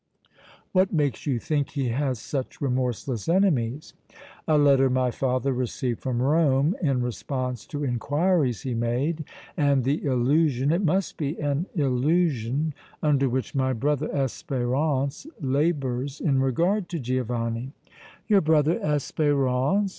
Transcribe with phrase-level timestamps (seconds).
[0.71, 3.93] "What makes you think he has such remorseless enemies?"
[4.47, 9.23] "A letter my father received from Rome in response to inquiries he made
[9.55, 16.41] and the illusion it must be an illusion under which my brother Espérance labors in
[16.41, 17.71] regard to Giovanni."
[18.27, 19.89] "Your brother Espérance!